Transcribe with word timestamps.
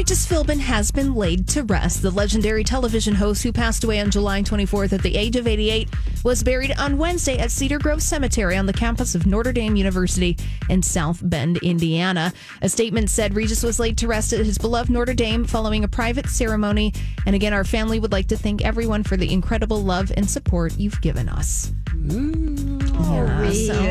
Regis 0.00 0.26
Philbin 0.26 0.60
has 0.60 0.90
been 0.90 1.14
laid 1.14 1.46
to 1.48 1.62
rest. 1.62 2.00
The 2.00 2.10
legendary 2.10 2.64
television 2.64 3.14
host 3.14 3.42
who 3.42 3.52
passed 3.52 3.84
away 3.84 4.00
on 4.00 4.10
July 4.10 4.40
24th 4.42 4.94
at 4.94 5.02
the 5.02 5.14
age 5.14 5.36
of 5.36 5.46
88 5.46 5.90
was 6.24 6.42
buried 6.42 6.72
on 6.78 6.96
Wednesday 6.96 7.36
at 7.36 7.50
Cedar 7.50 7.78
Grove 7.78 8.02
Cemetery 8.02 8.56
on 8.56 8.64
the 8.64 8.72
campus 8.72 9.14
of 9.14 9.26
Notre 9.26 9.52
Dame 9.52 9.76
University 9.76 10.38
in 10.70 10.82
South 10.82 11.20
Bend, 11.22 11.58
Indiana. 11.58 12.32
A 12.62 12.68
statement 12.70 13.10
said 13.10 13.36
Regis 13.36 13.62
was 13.62 13.78
laid 13.78 13.98
to 13.98 14.08
rest 14.08 14.32
at 14.32 14.46
his 14.46 14.56
beloved 14.56 14.88
Notre 14.88 15.12
Dame 15.12 15.44
following 15.44 15.84
a 15.84 15.88
private 15.88 16.30
ceremony. 16.30 16.94
And 17.26 17.36
again, 17.36 17.52
our 17.52 17.64
family 17.64 18.00
would 18.00 18.10
like 18.10 18.28
to 18.28 18.38
thank 18.38 18.64
everyone 18.64 19.02
for 19.02 19.18
the 19.18 19.30
incredible 19.30 19.82
love 19.82 20.10
and 20.16 20.30
support 20.30 20.78
you've 20.78 21.02
given 21.02 21.28
us. 21.28 21.74
Mm. 21.90 22.90
Oh, 22.94 23.26
Yeah, 23.50 23.50
so, 23.50 23.82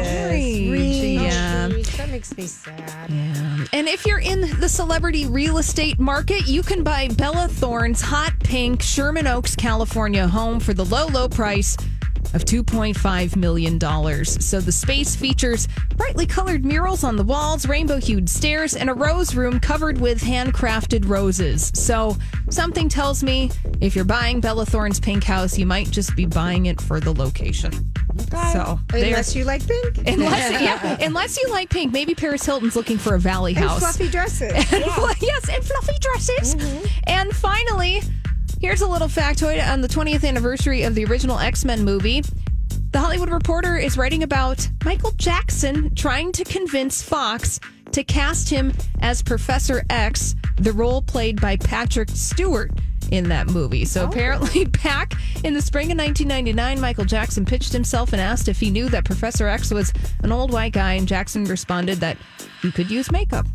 Regis, 0.72 1.20
oh, 1.20 1.24
yeah. 1.24 1.68
That 1.98 2.10
makes 2.10 2.36
me 2.36 2.48
sad. 2.48 3.12
Yeah. 3.12 3.59
And 3.72 3.88
if 3.88 4.06
you're 4.06 4.20
in 4.20 4.42
the 4.60 4.68
celebrity 4.68 5.28
real 5.28 5.60
estate 5.60 6.00
market, 6.00 6.48
you 6.48 6.64
can 6.64 6.84
buy 6.84 7.08
Bella 7.10 7.48
Thorne's 7.48 8.02
hot 8.02 8.34
pink 8.40 8.82
Sherman 8.82 9.28
Oaks, 9.28 9.56
California 9.56 10.28
home 10.28 10.60
for 10.60 10.74
the 10.74 10.86
low, 10.86 11.06
low 11.06 11.30
price 11.30 11.78
of 12.34 12.46
$2.5 12.46 13.36
million. 13.36 13.80
So 14.26 14.60
the 14.60 14.72
space 14.72 15.16
features 15.16 15.68
brightly 15.96 16.26
colored 16.26 16.66
murals 16.66 17.04
on 17.04 17.16
the 17.16 17.24
walls, 17.24 17.68
rainbow 17.68 18.00
hued 18.00 18.28
stairs, 18.28 18.76
and 18.76 18.90
a 18.90 18.94
rose 18.94 19.36
room 19.36 19.60
covered 19.60 20.00
with 20.00 20.22
handcrafted 20.22 21.08
roses. 21.08 21.72
So 21.76 22.18
something 22.50 22.90
tells 22.90 23.24
me 23.24 23.52
if 23.82 23.96
you're 23.96 24.06
buying 24.06 24.42
Bella 24.42 24.66
Thorne's 24.66 25.00
pink 25.00 25.24
house, 25.24 25.58
you 25.58 25.66
might 25.66 25.90
just 25.92 26.16
be 26.16 26.26
buying 26.26 26.66
it 26.68 26.82
for 26.82 27.00
the 27.00 27.14
location. 27.14 27.94
So 28.20 28.80
Unless 28.94 29.36
you 29.36 29.44
like 29.46 29.66
pink. 29.66 29.98
Unless, 30.08 30.62
yeah, 30.62 30.98
unless 31.02 31.38
you 31.42 31.50
like 31.50 31.70
pink, 31.70 31.92
maybe 31.94 32.16
Paris 32.16 32.46
Hilton's 32.46 32.76
looking 32.76 32.98
for 32.98 33.16
a 33.16 33.20
valley 33.20 33.56
And 33.56 33.66
house. 33.66 33.80
fluffy 33.80 34.10
dresses. 34.10 34.52
And 34.74 34.84
fl- 34.86 35.08
yes, 35.22 35.50
and 35.50 35.64
fluffy 35.64 35.98
dresses. 36.00 36.56
Mm-hmm. 36.56 36.86
And 37.08 37.36
finally, 37.36 38.02
here's 38.62 38.82
a 38.82 38.88
little 38.88 39.08
factoid 39.08 39.66
on 39.68 39.82
the 39.82 39.88
20th 39.88 40.28
anniversary 40.28 40.84
of 40.84 40.96
the 40.96 41.06
original 41.06 41.40
X 41.40 41.66
Men 41.66 41.84
movie. 41.84 42.22
The 42.92 43.00
Hollywood 43.00 43.30
Reporter 43.30 43.78
is 43.78 43.98
writing 43.98 44.24
about 44.24 44.68
Michael 44.84 45.12
Jackson 45.12 45.94
trying 45.96 46.32
to 46.34 46.44
convince 46.44 47.04
Fox 47.04 47.60
to 47.92 48.04
cast 48.04 48.50
him 48.50 48.74
as 49.02 49.22
Professor 49.22 49.84
X, 49.90 50.36
the 50.58 50.72
role 50.74 51.02
played 51.02 51.40
by 51.42 51.56
Patrick 51.58 52.10
Stewart 52.10 52.72
in 53.12 53.30
that 53.30 53.48
movie. 53.48 53.86
So 53.86 54.04
oh. 54.04 54.08
apparently, 54.08 54.66
back 54.84 55.14
in 55.44 55.54
the 55.54 55.62
spring 55.62 55.92
of 55.92 55.98
1999, 55.98 56.80
Michael 56.80 57.06
Jackson 57.06 57.46
pitched 57.46 57.74
himself 57.74 58.14
and 58.14 58.22
asked 58.22 58.48
if 58.48 58.60
he 58.60 58.70
knew 58.70 58.90
that 58.90 59.06
Professor 59.06 59.48
X 59.48 59.72
was 59.72 59.94
an 60.24 60.32
old 60.32 60.52
white 60.52 60.74
guy, 60.74 60.94
and 60.94 61.08
Jackson 61.08 61.46
responded 61.46 62.00
that 62.00 62.18
he 62.62 62.72
could 62.72 62.90
use 62.92 63.12
makeup. 63.12 63.46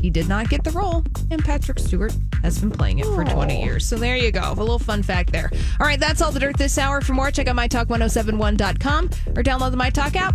He 0.00 0.10
did 0.10 0.28
not 0.28 0.48
get 0.48 0.64
the 0.64 0.70
role, 0.70 1.04
and 1.30 1.44
Patrick 1.44 1.78
Stewart 1.78 2.14
has 2.42 2.58
been 2.58 2.70
playing 2.70 3.00
it 3.00 3.06
for 3.06 3.24
20 3.24 3.62
years. 3.62 3.86
So 3.86 3.96
there 3.96 4.16
you 4.16 4.30
go. 4.30 4.52
A 4.52 4.54
little 4.54 4.78
fun 4.78 5.02
fact 5.02 5.32
there. 5.32 5.50
All 5.80 5.86
right, 5.86 5.98
that's 5.98 6.20
all 6.22 6.30
the 6.30 6.40
dirt 6.40 6.56
this 6.56 6.78
hour. 6.78 7.00
For 7.00 7.12
more, 7.12 7.30
check 7.30 7.48
out 7.48 7.56
mytalk1071.com 7.56 9.04
or 9.36 9.42
download 9.42 9.70
the 9.70 9.76
MyTalk 9.76 10.16
app. 10.16 10.34